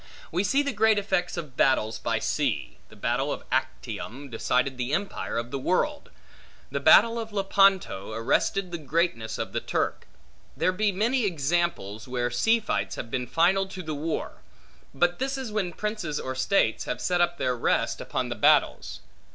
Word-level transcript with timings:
We 0.31 0.43
see 0.43 0.63
the 0.63 0.73
great 0.73 0.97
effects 0.97 1.37
of 1.37 1.55
battles 1.55 1.99
by 1.99 2.17
sea. 2.17 2.79
The 2.89 2.95
battle 2.95 3.31
of 3.31 3.43
Actium, 3.51 4.31
decided 4.31 4.75
the 4.75 4.93
empire 4.93 5.37
of 5.37 5.51
the 5.51 5.59
world. 5.59 6.09
The 6.71 6.79
battle 6.79 7.19
of 7.19 7.31
Lepanto, 7.31 8.11
arrested 8.11 8.71
the 8.71 8.79
greatness 8.79 9.37
of 9.37 9.53
the 9.53 9.59
Turk. 9.59 10.07
There 10.57 10.71
be 10.71 10.91
many 10.91 11.25
examples, 11.25 12.07
where 12.07 12.31
sea 12.31 12.59
fights 12.59 12.95
have 12.95 13.11
been 13.11 13.27
final 13.27 13.67
to 13.67 13.83
the 13.83 13.93
war; 13.93 14.41
but 14.91 15.19
this 15.19 15.37
is 15.37 15.51
when 15.51 15.71
princes 15.71 16.19
or 16.19 16.33
states 16.33 16.85
have 16.85 16.99
set 16.99 17.21
up 17.21 17.37
their 17.37 17.55
rest, 17.55 18.01
upon 18.01 18.29
the 18.29 18.35
battles. 18.35 19.01